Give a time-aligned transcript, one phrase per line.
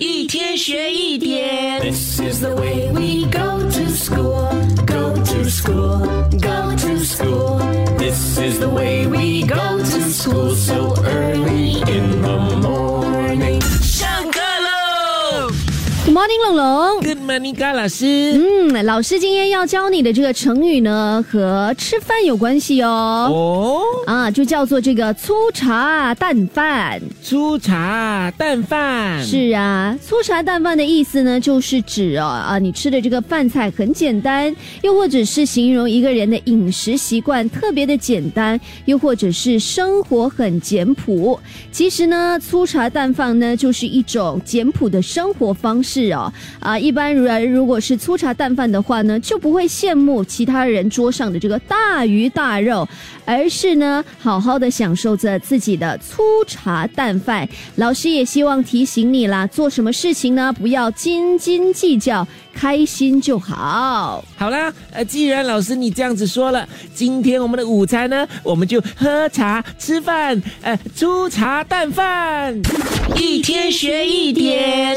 [0.00, 1.80] 一天学一点。
[1.80, 4.48] This is the way we go to school,
[4.86, 6.06] go to school,
[6.38, 7.58] go to school.
[7.98, 13.60] This is the way we go to school so early in the morning.
[13.82, 15.50] 上课喽
[16.04, 17.02] Good morning，龙龙。
[17.02, 18.06] ！Good morning，高老师。
[18.06, 23.28] 嗯，老师今天要教你的这个成语呢，和吃饭有关系哦。
[23.32, 23.82] 哦，
[24.28, 27.00] 啊，就叫做这个粗茶淡饭。
[27.22, 29.24] 粗茶淡饭。
[29.24, 41.40] 是啊，粗茶淡饭的意思呢，就是指哦啊，你吃的这个饭菜很简单，又或者是形容一个人的饮食习惯特别的简单，又或者是生活很简朴。
[41.72, 46.30] 其实呢，粗茶淡饭呢，就是一种简朴的生活方式哦。
[46.60, 52.86] 啊，一般人如果是粗茶淡饭的话呢，就不会羡慕其他人桌上的这个大鱼大肉，
[53.24, 57.48] 而是呢，好好的享受着自己的粗茶淡饭。
[57.76, 64.24] 老师也希望提醒你啦，做什么事情呢，不要斤斤计较，开心就好。
[64.36, 72.60] 好啦，呃，既然老师你这样子说了，今天我们的午餐呢，我们就喝茶吃饭，呃，粗茶淡饭，
[73.16, 74.96] 一天学一点。